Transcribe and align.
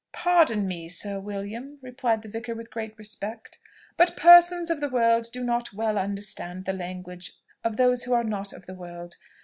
"Pardon 0.13 0.67
me, 0.67 0.89
Sir 0.89 1.19
William," 1.19 1.77
replied 1.79 2.23
the 2.23 2.27
vicar 2.27 2.55
with 2.55 2.71
great 2.71 2.97
respect, 2.97 3.59
"but 3.97 4.17
persons 4.17 4.71
of 4.71 4.81
the 4.81 4.89
world 4.89 5.27
do 5.31 5.43
not 5.43 5.73
well 5.73 5.95
understand 5.99 6.65
the 6.65 6.73
language 6.73 7.33
of 7.63 7.77
those 7.77 8.05
who 8.05 8.13
are 8.13 8.23
not 8.23 8.51
of 8.51 8.65
the 8.65 8.73
world. 8.73 9.17